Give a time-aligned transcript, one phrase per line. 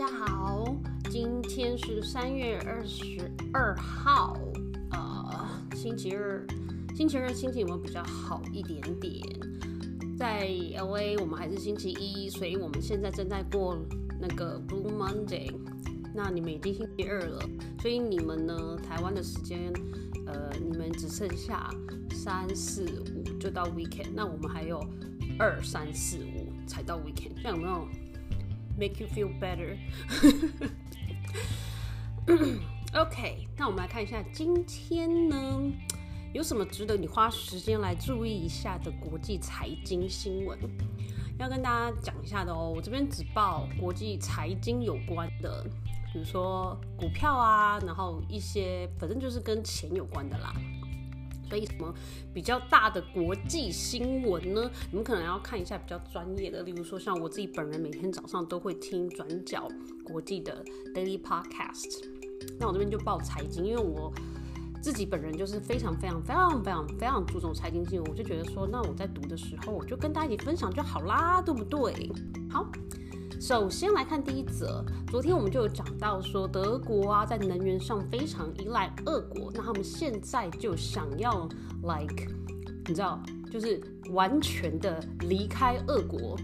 [0.00, 0.64] 大家好，
[1.10, 4.34] 今天是三月二十二号，
[4.92, 5.46] 呃，
[5.76, 6.42] 星期二，
[6.96, 9.22] 星期二心情有没有比较好一点点？
[10.18, 13.76] 在 LA 我们还是星期一，所以我们现在正在过
[14.18, 15.54] 那个 Blue Monday，
[16.14, 17.38] 那你们已经星期二了，
[17.82, 19.70] 所以你们呢，台湾的时间，
[20.26, 21.68] 呃，你们只剩下
[22.12, 24.82] 三四五就到 Weekend，那我们还有
[25.38, 27.86] 二三四五才到 Weekend，这样有没有
[28.80, 29.76] ？Make you feel better.
[32.94, 35.70] OK，那我们来看一下今天呢
[36.32, 40.58] 有什么值得你花时间来注意一下的国际财经新闻，
[41.38, 42.72] 要跟大家讲一下的哦。
[42.74, 45.62] 我这边只报国际财经有关的，
[46.10, 50.54] 比如说股票啊，然后一些反正就是跟钱有关的啦。
[51.50, 51.92] 所以什么
[52.32, 54.70] 比较大的国际新闻呢？
[54.92, 59.68] 你们可能要看一下比较专业的，例如说像我自己本人每天早上都会听转角
[60.04, 62.04] 国际的 Daily Podcast。
[62.60, 64.12] 那我这边就报财经，因为我
[64.80, 72.08] 自己本人就是非常非常非常非常非常注重财经新闻，我就觉得说，那我在读的时候，我就跟大家一起分享就好啦，对不对？
[72.48, 72.64] 好。
[73.40, 81.48] 首先来看第一则，昨天我们就有讲到说，德国啊在能源上非常依赖俄国，那他们现在就想要
[81.82, 82.30] like，
[82.86, 83.18] 你知道，
[83.50, 83.80] 就是
[84.10, 86.36] 完全的离开俄国，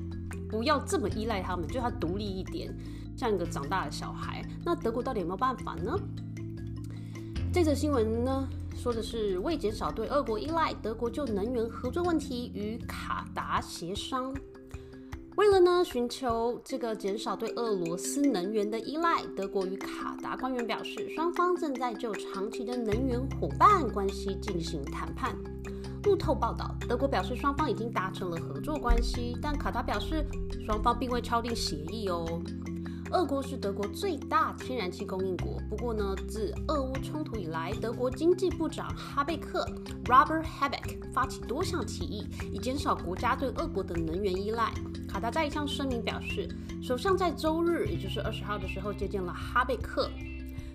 [0.48, 2.74] 不要这么依赖他们，就他独立一点，
[3.14, 4.42] 像一个长大的小孩。
[4.64, 5.94] 那德国到底有没有办法呢？
[7.52, 14.34] 这则新闻呢说的是，为减少对俄国依赖，德国就能源合作问题与卡达协商。
[15.36, 25.36] 为了呢，寻求这个减少对俄罗斯能源的依赖，德国与卡达官员表示，双方正在就长期的能源伙伴关系进行谈判。
[26.04, 30.24] 路透报道，德国表示双方已经达成了合作关系，但卡达表示
[30.64, 32.40] 双方并未敲定协议哦。
[33.12, 35.60] 俄国是德国最大天然气供应国。
[35.70, 39.64] 不过呢，自俄乌冲突以来，德国经济部长哈贝克
[40.06, 44.72] （Robert Habeck） 发起多项提议，以减少国家对俄国的能源依赖。
[45.08, 46.48] 卡达在一项声明表示，
[46.82, 50.10] 首相在周日，也就是二十号的时候接见了哈贝克，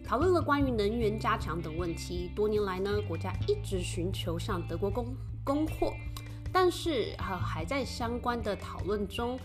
[0.06, 2.32] 讨论了关于能源加强等问题。
[2.34, 5.14] 多年来呢，国家一直寻求向德国供
[5.44, 5.94] 供货，
[6.52, 9.38] 但是哈还在相关的讨论中，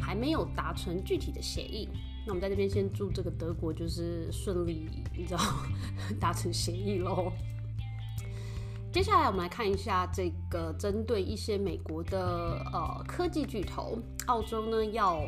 [0.00, 1.88] 还没有达成具体的协议。
[2.26, 5.40] 那我们在这边先祝这个德国就是顺利，你知道
[6.18, 7.30] 达成协议喽。
[8.92, 15.20] 接下来我们来看一下这个针对一些美国的呃科技巨头，澳洲呢要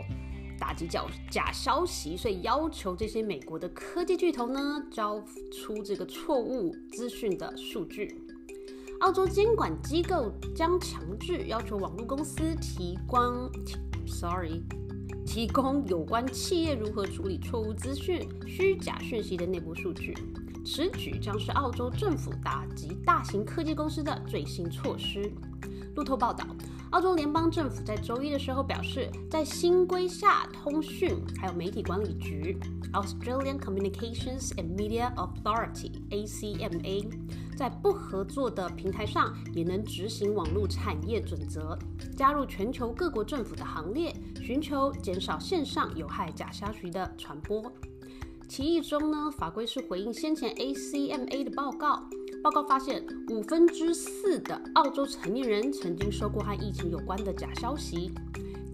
[0.59, 5.21] 打击假假消息，所以要求这些美国的科技巨头呢交
[5.53, 8.23] 出这个错误资讯的数据。
[9.01, 13.51] 澳洲监管机构将强制要求网络公司提供
[14.07, 14.63] ，sorry。
[15.27, 20.15] 提供有关企业如何处理错误资讯、虚假讯息的内部数据。
[20.65, 25.31] 此举将是澳洲政府打击大型科技公司的最新措施。
[25.97, 26.47] 路透报道，
[26.91, 32.57] 澳洲联邦政府在周一的时候表示，在新规下，通讯还有媒体管理局
[32.93, 37.11] （Australian Communications and Media Authority，ACMA）
[37.57, 41.79] 在不合作的平台上也能执行网络产业准则，
[42.17, 44.15] 加入全球各国政府的行列。
[44.47, 47.61] 寻求减少线上有害假消息的传播。
[48.49, 52.09] 提议中呢，法规是回应先前 ACMA 的报告。
[52.45, 58.13] 报告发现，五分之四的澳洲成年人曾经收过和疫情有关的假消息。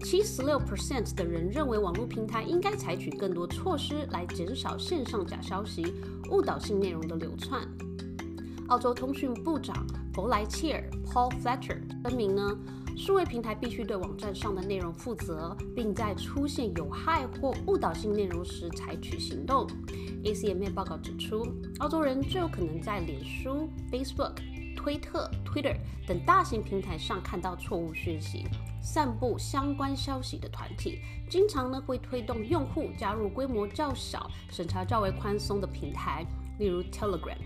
[0.03, 5.91] 七十六 percent 的人认为网络平台应该采取更多措施来减少线上假消息、
[6.29, 7.67] 误导性内容的流窜。
[8.67, 9.75] 澳洲通讯部长
[10.13, 12.55] 弗莱切尔 （Paul Fletcher） 声明呢。
[12.95, 19.67] 数位平台必须对网站上的内容负责，并在出现有害或误导性内容时采取行动。
[20.23, 21.45] ACMA 报告指出，
[21.79, 24.35] 澳洲人最有可能在脸书、Facebook、
[24.75, 25.75] 推特 （Twitter）
[26.07, 28.45] 等大型平台上看到错误讯息。
[28.81, 36.25] 散布相关消息的团体经常呢会推动用户加入规模较小、审查较为宽松的平台，
[36.59, 37.37] 例如 Telegram。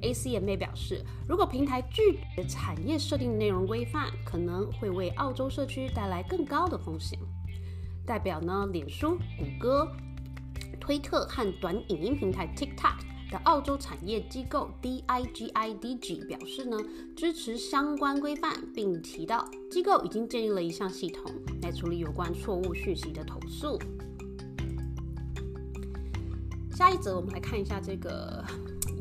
[0.00, 7.18] ACMA 表示，如果平台拒绝产业设定内容规范，可能会为澳洲社区带来更高的风险。
[8.06, 9.90] 代表呢，脸书、谷歌、
[10.80, 12.96] 推特和短影音平台 TikTok
[13.30, 16.78] 的澳洲产业机构 DIGIDG 表示呢，
[17.14, 21.30] 支持相关规范，并提到机构已经建立了一项系统
[21.60, 23.78] 来处理有关错误讯息的投诉。
[26.70, 28.44] 下一则，我们来看一下这个。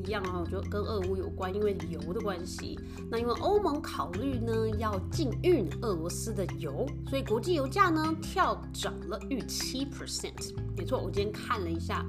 [0.08, 2.80] 一样啊，就跟俄乌有关，因为油的关系。
[3.12, 10.54] 那因为欧盟考虑呢要禁运俄罗斯的油，所以国际油价呢跳涨了逾七 percent。
[10.78, 12.06] 没错，我今天看了一下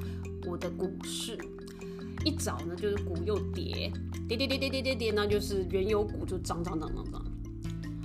[0.46, 1.36] 我的股市，
[2.24, 3.92] 一早呢就是股又跌，
[4.28, 7.24] 跌跌跌跌跌跌跌，那就是原油股就涨涨涨涨涨。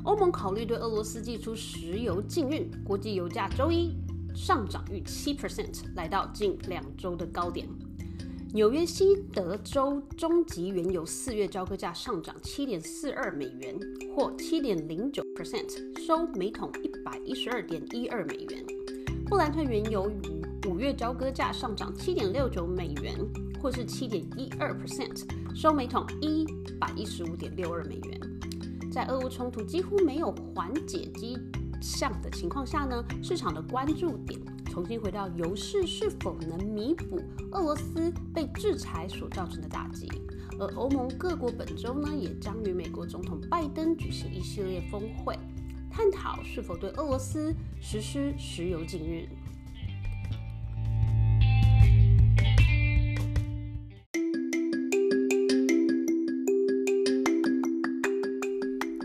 [0.04, 3.96] 欧盟考虑对俄罗斯寄出石油禁运，国际油价周一
[4.34, 7.68] 上涨逾七 percent，来到近两周的高点。
[8.54, 13.76] 纽约西德州中级原油四月交割价上涨七点四二美元，
[14.16, 18.64] 或七点零九 percent，收每桶一百一十二点一二美元。
[19.26, 20.08] 布兰特原油
[20.70, 23.18] 五月交割价上涨七点六九美元，
[23.60, 25.24] 或是七点一二 percent，
[25.56, 26.46] 收每桶一
[26.80, 28.22] 百一十五点六二美元。
[28.92, 31.40] 在俄乌冲突几乎没有缓解迹
[31.82, 34.40] 象的情况下呢，市场的关注点。
[34.74, 37.22] 重新回到油市是否能弥补
[37.52, 40.10] 俄罗斯被制裁所造成的打击？
[40.60, 45.38] 而欧盟各国本周呢，也将与美国总统拜登举行一系列峰会，
[45.92, 49.30] 探讨是否对俄罗斯实施石油禁运。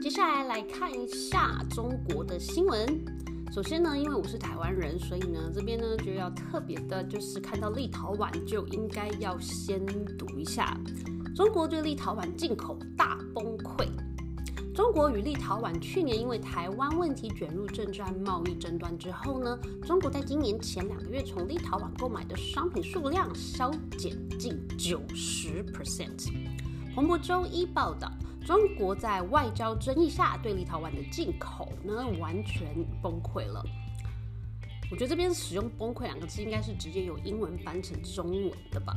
[0.00, 3.18] 接下来来看一下中国的新闻。
[3.59, 9.85] 首先呢，因为我是台湾人，所以呢，这边呢就要特别的，就是看到立陶宛就应该要先
[10.17, 10.79] 读一下。
[11.35, 13.89] 中国对立陶宛进口大崩溃。
[14.73, 26.31] 中国与立陶宛去年因为台湾问题卷入政战贸易争端之后呢，中国在今年前两个月从立陶宛购买的商品数量削减近九十 percent。
[26.95, 28.09] 彭博周一报道。
[28.49, 32.67] 中国在外交争议下对立陶宛的进口呢，完全
[33.03, 33.62] 崩溃了。
[34.91, 38.97] 我觉得这边使用“崩溃”两个字，应该是直接由英文翻成中文的吧。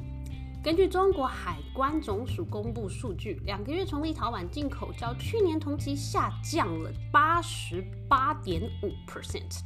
[0.62, 9.60] 根据中国海关总署公布数据，两个月从立陶宛进口较去年同期下降了八十八点五 percent。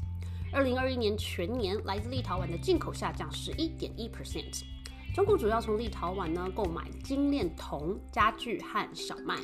[0.53, 4.63] 二零二一年全年来自立陶宛的进口下降十一点一 percent。
[5.17, 9.35] 中国主要从立陶宛呢购买精炼铜、家具和小麦。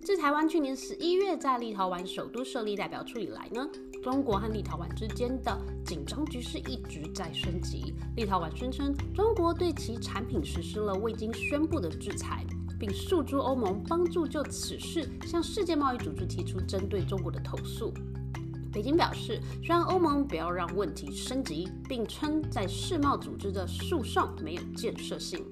[0.00, 3.68] 自台湾去年十一月在立陶宛首都设立代表处以来呢，
[4.02, 7.94] 中国和立陶宛之间的紧张局势一直在升级。
[8.16, 12.42] 立陶宛声称中国对其产品实施了未经宣布的制裁，
[12.80, 17.92] 并诉诸欧盟帮助就此事向世界贸易组织提出针对中国的投诉。
[18.74, 25.46] 北京表示，希望欧盟不要让问题升级，并称在世贸组织的诉讼没有建设性。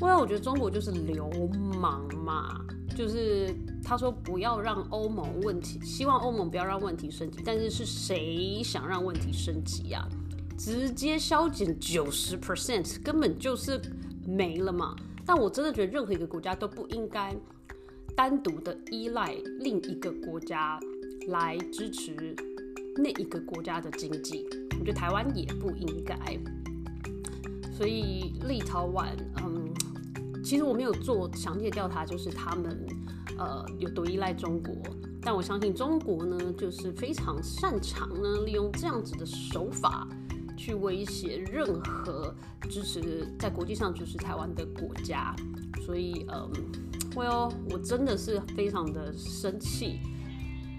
[0.00, 1.28] 因为我觉得中国就是流
[1.80, 2.64] 氓嘛，
[2.96, 3.52] 就是
[3.82, 10.08] 他说不要让欧盟问题，希望欧盟不要让问题升级，但是是谁想让问题升级呀？
[10.56, 13.80] 直接削减九十 percent，根本就是
[14.24, 14.94] 没了嘛。
[15.26, 17.36] 但我真的觉得任何一个国家都不应该
[18.14, 20.78] 单独的依赖另一个国家。
[21.28, 22.34] 来支持
[22.96, 24.46] 那一个国家的经济，
[24.78, 26.16] 我觉得台湾也不应该。
[27.76, 29.06] 所以立陶宛，
[29.42, 29.72] 嗯，
[30.42, 32.86] 其实我没有做详细的调查，就是他们
[33.38, 34.74] 呃有多依赖中国。
[35.20, 40.08] 但我相信中国呢，就是非常擅长呢，利用这样子的手法
[40.56, 42.34] 去威胁任何
[42.70, 45.34] 支持在国际上支持台湾的国家。
[45.84, 46.50] 所以，嗯，
[47.14, 50.00] 我哟，我真的是非常的生气。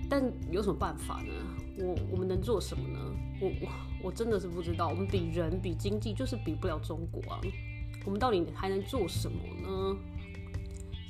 [0.10, 1.34] 但有什么办法呢？
[1.78, 3.00] 我我们能做什么呢？
[3.40, 3.70] 我我
[4.06, 4.88] 我真的是不知道。
[4.90, 7.40] 我们比人比经济就是比不了中国啊。
[8.06, 9.98] 我们到底还能做什么呢？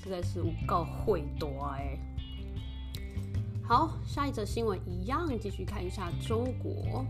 [0.03, 1.97] 实在是无告会多哎。
[3.63, 7.05] 好，下一则新闻一样，继续看一下中国。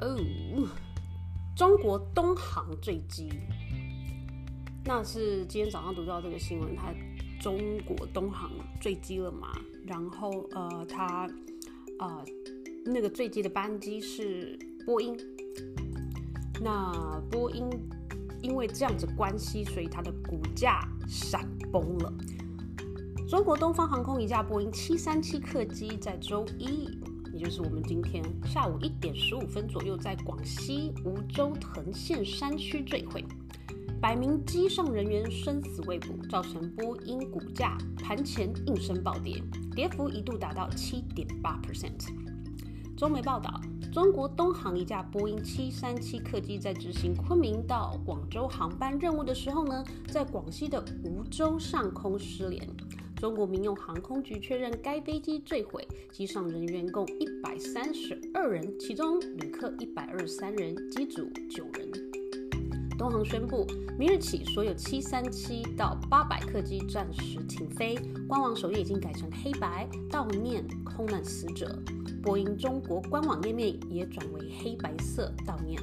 [0.00, 0.16] 哦，
[1.54, 3.28] 中国东航坠机，
[4.84, 6.94] 那是今天早上读到这个新闻，它。
[7.40, 9.48] 中国东航坠机了嘛？
[9.86, 11.28] 然后呃，它
[11.98, 12.24] 呃
[12.84, 15.16] 那个坠机的班机是波音。
[16.62, 17.66] 那波音
[18.42, 22.12] 因为这样子关系，所以它的股价闪崩了。
[23.28, 26.90] 中国东方航空一架波音七三七客机在周一，
[27.32, 33.24] 也就是我们今天下午一点十五分左右，在广西梧州藤县山区坠毁。
[34.00, 39.42] 百名机上人员生死未卜，造成波音股价盘前应声暴跌，
[39.76, 42.08] 跌幅一度达到七点八 percent。
[42.96, 43.60] 中媒报道，
[43.92, 52.66] 中国东航一架波音七三七客机在执行昆明到广州航班任务的时候呢，在广西的梧州上空失联。
[53.16, 62.09] 中国民用航空局确认该飞机坠毁，机上人员共一百三十二人，其中旅客一百二十三人，机组九人。
[63.00, 63.66] 东航宣布，
[63.98, 67.96] 明日起所有七三七到八百客机暂时停飞，
[68.28, 71.74] 官网首页已经改成黑白悼念空难死者。
[72.22, 75.80] 波音中国官网页面也转为黑白色悼念。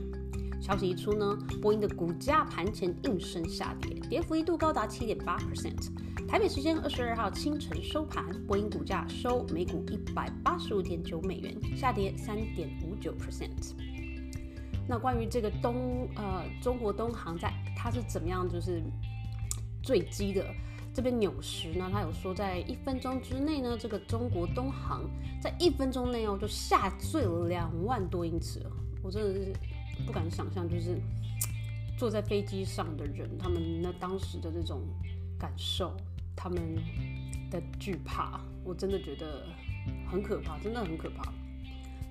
[0.62, 5.90] 消息一出呢，波音的股价盘前应声下跌，跌幅一度高达七点八 percent。
[6.28, 13.74] 台北时间二十二号清晨收盘，波音股价收每股一百八十五点九美元，下跌三点五九 percent。
[14.88, 18.82] 那关于这个东呃中国东航在它是怎么样就是
[19.84, 20.46] 坠机的？
[20.94, 25.04] 这边纽时呢，他有说在一分钟之内呢，这个中国东航
[25.40, 28.66] 在一分钟内哦就下坠了两万多英尺，
[29.04, 29.54] 我真的是
[30.08, 31.00] 不敢想象，就是
[32.00, 34.82] 坐在飞机上的人，他们那当时的这种
[35.38, 35.96] 感受，
[36.36, 36.76] 他们
[37.52, 39.46] 的惧怕，我真的觉得
[40.10, 41.32] 很可怕，真的很可怕。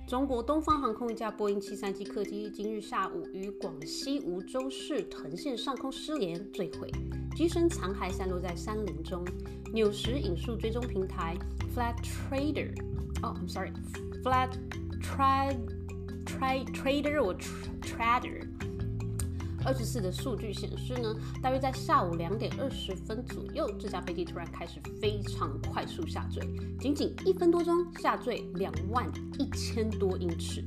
[0.07, 6.89] 中国东方航空一架波音737客机今日下午于广西梧州市藤县上空失联坠毁，
[7.35, 9.25] 机身残骸散落在山林中。
[9.73, 11.37] 纽时引述追踪平台
[11.75, 12.71] Flat Trader，
[13.21, 14.51] 哦，I'm sorry，Flat
[15.01, 15.57] Trade
[16.25, 17.33] Trade Trader 或
[17.81, 18.47] Trader。
[19.67, 26.41] 二十四的数据显示呢，大约在下午两点二十分左右，这架飞机突然开始非常快速下坠，
[26.79, 29.05] 仅仅一分多钟下坠两万
[29.37, 30.63] 一千多英尺。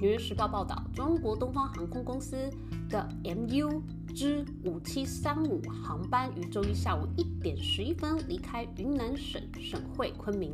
[0.00, 2.36] 纽约时报报道，中国东方航空公司
[2.90, 3.80] 的 MU
[4.12, 10.50] 之五七三五航班于周一下午一点十一分离开云南省省会昆明，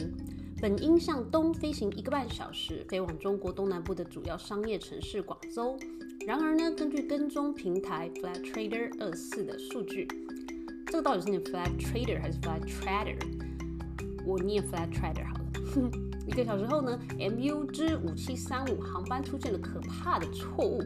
[0.60, 5.78] 本应向东飞行一个半小时，飞往中国东南部的主要商业城市广州。
[6.26, 10.08] 然而呢，根据跟踪平台 Flat Trader 二四的数据，
[10.86, 13.16] 这个到底是念 Flat Trader 还是 Flat Trader？
[14.24, 15.44] 我念 Flat Trader 好了。
[16.26, 20.80] 一个小时后呢，MU 之五七三五航班出现了可怕的错误。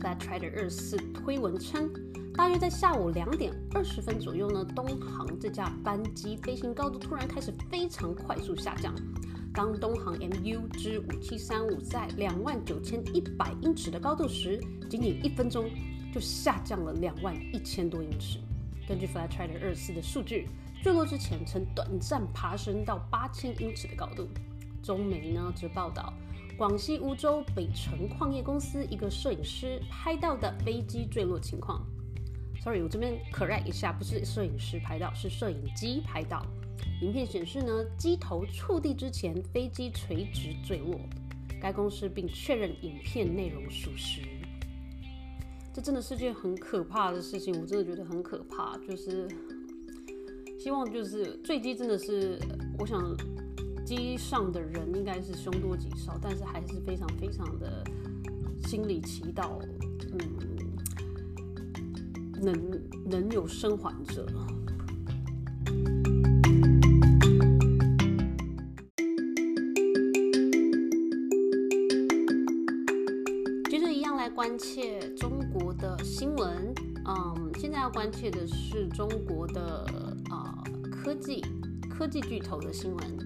[0.00, 1.88] Flat Trader 二四推文称，
[2.34, 8.92] 大约在下午两点二十分左右呢，东航这架班机飞行高度突然开始非常快速下降。
[9.56, 14.60] 当东航 MU 之五七三五在两万九千一百英尺的高度时，
[14.90, 15.70] 仅仅一分钟
[16.12, 18.38] 就下降了两万一千多英尺。
[18.86, 20.50] 根据 Flight Trader 二四的数据，
[20.82, 24.28] 坠落之前曾短暂爬升到八千英尺的高度。
[24.82, 26.12] 中媒呢则报道，
[26.58, 31.82] 广西梧州北辰矿业公司一个摄影师拍到的飞机坠落情况。
[32.62, 36.44] Sorry，我这边 correct 一下，不是摄影师拍到，是摄影机拍到。
[37.02, 40.98] 影片显示呢，机头触地之前，飞机垂直坠落。
[41.60, 44.20] 该公司并确认影片内容属实。
[45.72, 48.78] 这真的是件很可怕的事情，我真的觉得很可怕。
[48.78, 49.28] 就是
[50.58, 52.38] 希望就是坠机真的是，
[52.78, 53.02] 我想
[53.84, 57.84] 机上的人应该是凶多吉少，但是还是非常非常的
[58.64, 59.60] 心里祈祷，
[60.12, 60.18] 嗯，
[62.42, 64.26] 能能有生还者。
[74.36, 76.70] 关切中国的新闻，
[77.06, 79.86] 嗯，现在要关切的是中国的
[80.30, 81.42] 呃科技
[81.88, 83.18] 科技巨头的新闻。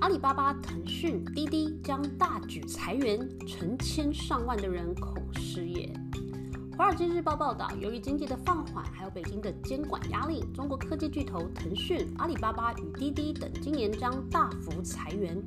[0.00, 5.92] 阿里巴巴、腾讯、滴滴将大举裁员，成千上万的人恐失业。
[6.78, 15.38] 华尔街日报报道，由于经济的放缓，还有北京的监管压力，中国科技巨头腾讯、阿里巴巴与滴滴等今年将大幅裁员，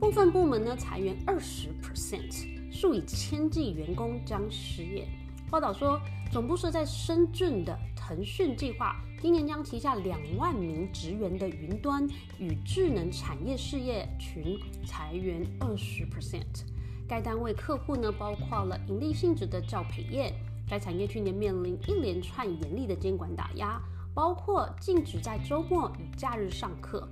[0.00, 2.53] 部分部门呢裁员二十 percent。
[2.74, 5.06] 数以千计员工将失业。
[5.48, 6.00] 报道说，
[6.32, 12.04] 总部设在深圳的腾讯计划，今年将旗下两万名职员的云端
[12.38, 16.64] 与智能产业事业群裁员二十 percent。
[17.06, 20.34] 该单位客户呢，包括了盈利性质的教培业。
[20.68, 23.80] 该产业去年面临一连串严厉的监管打压，
[24.12, 27.06] 包括禁止在周末与假日上课。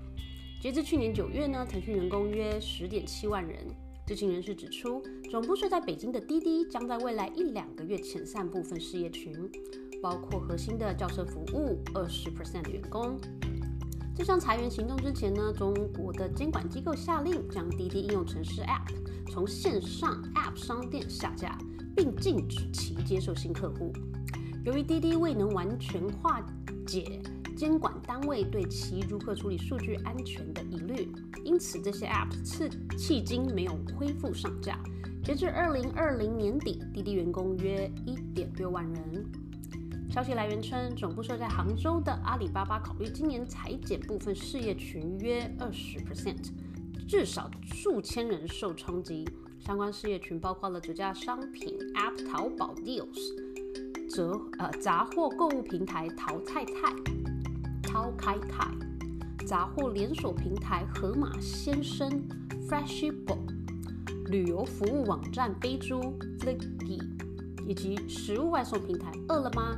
[0.60, 3.64] 截至去年九月呢，腾讯员工约十点七万人。
[4.12, 9.50] 知情人士指出，总部设在北京的滴滴将在未来一两个月遣散部分事业群，
[10.02, 13.18] 包括核心的轿车服务二十 percent 的员工。
[14.14, 18.92] 这项裁员行动之前呢，中国的监管机构下令将滴滴应用程式 App
[19.30, 21.56] 从线上 App 商店下架，
[21.96, 23.94] 并禁止其接受新客户。
[24.66, 26.46] 由于滴滴未能完全化
[26.86, 27.18] 解。
[27.62, 31.12] 监管单位对其如何处理数据安全的疑虑，
[31.44, 34.80] 因此这些 App 至迄今没有恢复上架。
[35.22, 39.24] 截至二零二零年底，滴滴员工约一点六万人。
[40.10, 46.50] 消息来源称，总部设在杭州的阿里巴巴考虑今年裁减部分事业群约二十 percent，
[47.06, 49.24] 至少数千人受冲击。
[49.60, 53.40] 相关事业群包括了主价商品 App 淘宝 Deals。
[54.10, 56.92] 折呃杂货购物平台淘菜菜、
[57.92, 58.66] 超开开，
[59.46, 62.10] 杂货连锁平台河马先生
[62.66, 63.36] Freshable，
[64.30, 66.00] 旅游服务网站飞猪
[66.38, 67.02] Flicky，
[67.66, 69.76] 以及食物外送平台饿了么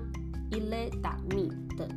[0.53, 1.89] Eat.me 等。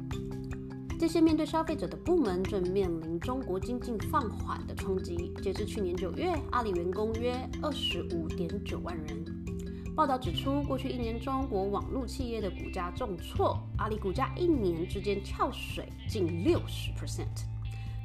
[1.00, 5.32] 这些面对消费者的部门正面临中国经济放缓的冲击。
[5.44, 9.17] 截至去年九月，阿里员工约二十五点九万人。
[9.98, 17.26] 报道指出，过去一年中国网络企业的股价重挫，阿里股价一年之间跳水近六十 percent，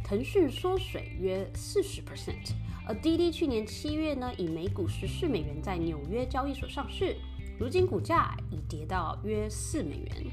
[0.03, 2.55] 腾讯缩水约四十 percent。
[2.89, 7.15] 而滴滴去年七月呢，以每股十四美元在纽约交易所上市，
[7.59, 10.27] 如今股价已跌到约四美元。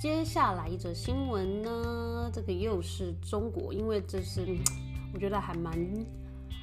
[0.00, 4.56] 接下来一则新闻呢，这个又是中国，因为这是
[5.12, 5.78] 我觉得还蛮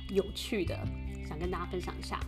[0.10, 0.76] 有趣的，
[1.34, 2.20] 想跟大家分享一下。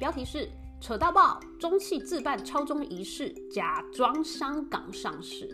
[0.00, 0.48] 标题是
[0.80, 5.48] 扯到爆，中汽自办超中仪式，假装香港上市。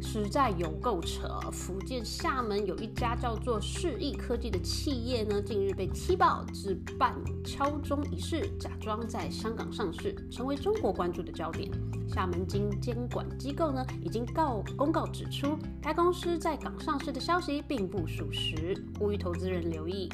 [0.00, 1.40] 实在有够扯！
[1.52, 11.68] 福建厦门有一家叫做世亿科技的企业呢，近日被踢爆，自办敲钟仪式，假装在香港上市，成为中国关注的焦点。
[12.08, 20.08] 厦门经监管机构呢，已经告公告指出，该公司在港上市的消息并不属实，呼吁投资人留意。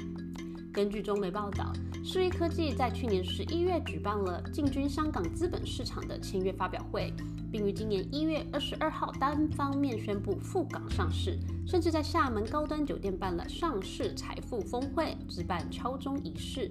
[0.74, 7.12] 根据中媒报道，世亿科技在去年十一月举办了进军香港资本市场的签约发表会。
[7.52, 16.68] 并于今年一月二十二号单方面宣布赴港上市，甚至在厦门高端酒店办了上市财富峰会，自办敲钟仪式，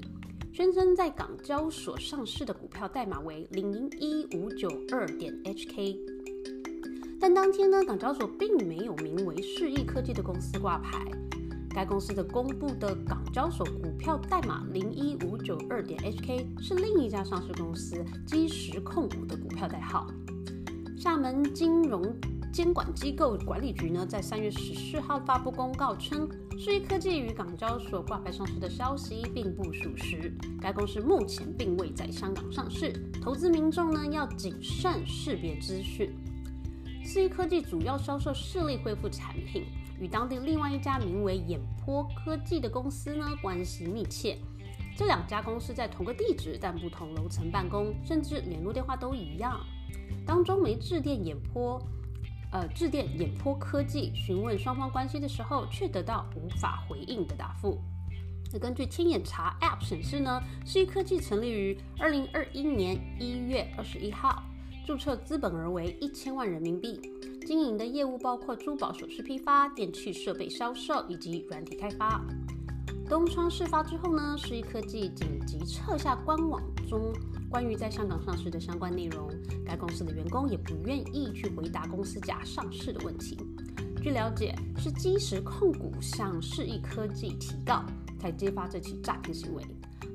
[0.51, 5.97] 宣称在港交所上市的股票代码为零一五九二点 HK。
[7.21, 10.99] 但当天呢，港交所并没有名为世亿科技的公司挂牌，
[11.73, 20.07] 该公司的公布的港交所股票代码零一五九二点 HK 是另一家上市公司基石控股的股票代号。
[20.95, 22.15] 厦门金融
[22.53, 30.31] 监管机构管理局呢，在三月十四号发布公告称，世亿科技与港交所挂牌上市的消息并不属实。
[30.61, 36.13] 该公司目前并未在香港上市，投资民众呢要谨慎识别资讯。
[37.03, 39.65] 世亿科技主要销售视力恢复产品，
[40.03, 44.37] 与当地另外一家名为眼坡科技的公司呢关系密切。
[44.97, 49.65] 这两家公司在同个地址，但不同楼层办公，甚至联络电话都一样。
[50.25, 51.81] 当中媒致电眼波，
[52.51, 57.79] 呃，致电眼坡科技询问双方关系的时候，却得到无法回应的答复。
[58.51, 64.43] 那根据天眼查 App 显示呢，世亿科技成立于二零二一年一月二十一号，
[64.85, 66.99] 注册资本额为一千万人民币，
[67.43, 72.23] 经营的业务包括珠宝首饰批发、电器设备销售以及软体开发。
[73.09, 77.13] 东窗事发之后呢，世亿科技紧急撤下官网中。
[77.49, 79.29] 关于在香港上市的相关内容，
[79.63, 83.37] 该公司的员工也不愿意去回答公司假上市的问题。
[84.01, 87.83] 据了解，是基石控股向世亿科技提告，
[88.19, 89.63] 才揭发这起诈骗行为。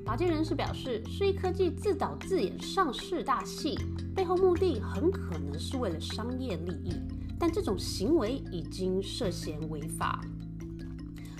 [0.05, 3.77] 法界人士表示，世亿科技自导自演上市大戏，
[4.15, 6.93] 背后目的很可能是为了商业利益，
[7.39, 10.21] 但这种行为已经涉嫌违法。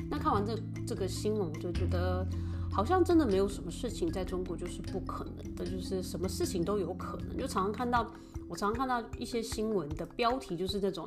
[0.10, 0.58] 那看完这
[0.88, 2.26] 这个新闻，我就觉得。
[2.72, 7.36] 好像真的没有什么事情在中国就是不可能的，就是什么事情都有可能。
[7.36, 8.10] 就常常看到，
[8.48, 11.06] 我常常看到一些新闻的标题，就是那种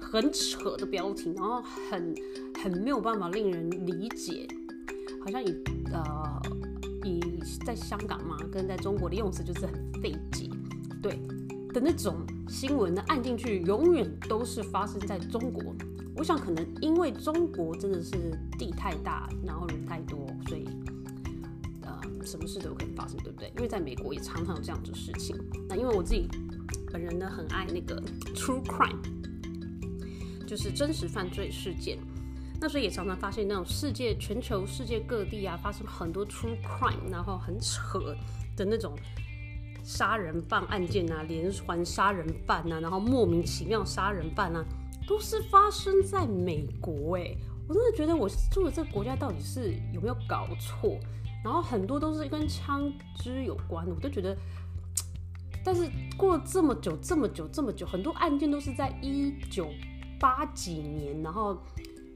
[0.00, 2.14] 很扯的标题，然后很
[2.60, 4.48] 很没有办法令人理解。
[5.22, 6.42] 好像以呃
[7.04, 7.20] 以
[7.66, 10.48] 在香港嘛，跟在中国的用词就是很费解，
[11.02, 11.20] 对
[11.74, 15.74] 的那种新闻呢，按进去永远都是发生在中国。
[16.16, 18.12] 我想可能因为中国真的是
[18.58, 20.66] 地太大，然后人太多，所以
[21.82, 22.00] 呃。
[22.24, 23.52] 什么事都有可能发生，对不对？
[23.54, 25.36] 因为在美国也常常有这样的事情。
[25.68, 26.26] 那因为我自己
[26.90, 28.02] 本人呢，很爱那个
[28.34, 28.96] true crime，
[30.46, 31.98] 就是真实犯罪事件。
[32.58, 37.98] 那所以也常常发现那种世界、全球、世界各地啊，发生很多 true crime，然后很扯
[38.56, 38.96] 的那种
[39.84, 44.64] 杀人犯案件啊，连环杀人犯啊，然后莫名其妙杀人犯啊，
[45.06, 47.16] 都是发生在美国。
[47.18, 47.36] 哎，
[47.68, 50.98] 我真的觉得我住的这个国家到底是有没有搞错？
[51.44, 54.34] 然后很多都是跟枪支有关的，我都觉得，
[55.62, 59.68] 但是过了这么久、这么久、这么久，很多案件都是在一九
[60.18, 61.62] 八几年，然后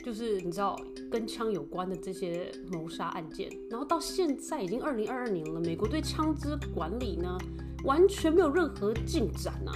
[0.02, 0.74] 就是你知道
[1.10, 7.38] 跟枪有关的这些谋杀案件，然后到现在已经二零二二年了，美国对枪支管理呢
[7.84, 9.72] 完全没有任何进展啊！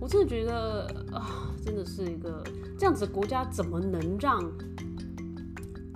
[0.00, 2.44] 我真的觉得啊，真的是一个
[2.78, 4.42] 这样子的国家，怎么能让？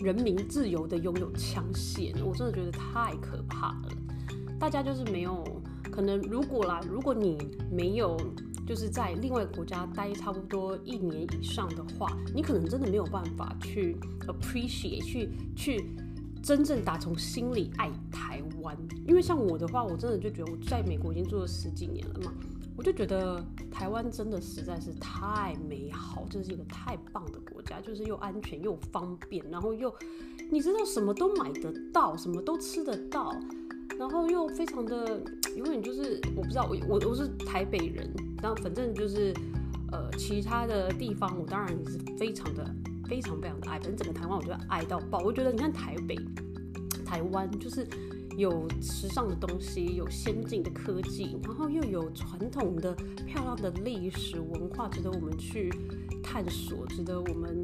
[0.01, 3.89] 人民自由的拥有枪械呢，我真的觉得太可怕了。
[4.59, 5.45] 大家就是没有
[5.93, 7.39] 可能如果啦，如果你
[7.71, 8.17] 没有
[8.67, 13.97] 就是在另外国家待差不多一年以上的话，你可能真的没有办法去
[14.27, 15.85] appreciate 去去
[16.43, 18.77] 真正打从心里爱台湾。
[19.07, 22.33] 因为像我的话，我真的就觉得我在美国已经住了十几年了嘛。
[22.75, 29.95] 我就觉得台湾真的实在是太美好，这是一个太棒的国家，就是又安全又方便，然后又
[30.51, 33.37] 你知道什么都买得到，什么都吃得到，
[33.99, 35.23] 然后又非常的
[35.55, 38.11] 永远就是我不知道我我我是台北人，
[38.43, 39.33] 那反正就是
[39.93, 42.75] 呃其他的地方我当然也是非常的
[43.09, 45.21] 非常非常的爱，反正整个台湾我觉得爱到爆。
[45.21, 46.19] 我觉得你看台北
[47.07, 47.87] 台湾就是。
[48.39, 52.95] 有时尚的东西，有先进的科技，然后又有传统的
[53.27, 55.71] 漂亮的历史文化，值得我们去
[56.23, 57.63] 探索，值得我们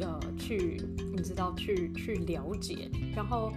[0.00, 0.80] 呃去，
[1.14, 2.90] 你知道去去了解。
[3.14, 3.52] 然后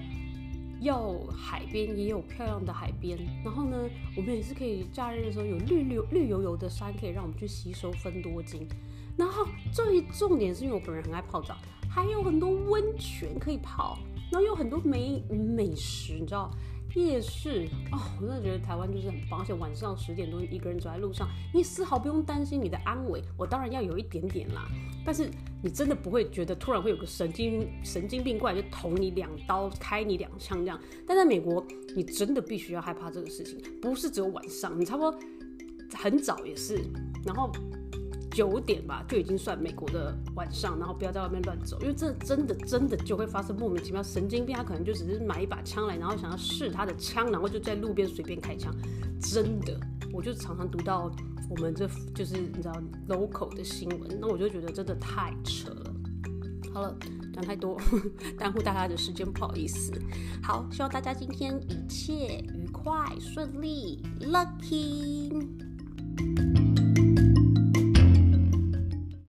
[0.81, 3.77] 要海边也有漂亮的海边，然后呢，
[4.17, 8.67] 我们也是可以假日的时候有绿绿绿油油的山，可以让我们去吸收分多精。
[9.15, 11.55] 然后最重点是因为我本人很爱泡澡，
[11.89, 13.97] 还有很多温泉可以泡。
[14.31, 16.49] 然后有很多美美食，你知道，
[16.95, 23.21] 夜市哦，我真的觉得台湾就是很棒，而且晚上十点多一个人走在路上，你丝毫不用担心你的安危。
[23.37, 24.67] 我当然要有一点点啦，
[25.05, 25.29] 但是
[25.63, 30.79] 你真的不会觉得突然会有个神经神经病过来就捅你两刀，开你两枪这样。
[31.07, 35.19] 但在美国，你真的必须要害怕这个事情，不是只有晚上，你差不多
[35.95, 36.79] 很早也是，
[37.25, 37.51] 然后。
[38.31, 48.73] 九点吧，就已经算美国的晚上，然后不要在外面乱走，因为这真的真的就会发生莫名其妙神经病，他可能就只是买一把枪来，然后想要试他的枪，然后就在路边随便开枪，
[49.19, 49.79] 真的，
[50.13, 51.11] 我就常常读到
[51.49, 52.73] 我们这就是你知道
[53.09, 55.93] local 的新闻，那我就觉得真的太扯了。
[56.73, 56.95] 好了，
[57.33, 57.77] 讲太多，
[58.39, 59.91] 耽误大家的时间，不好意思。
[60.41, 65.31] 好，希望大家今天一切愉快顺利，lucky。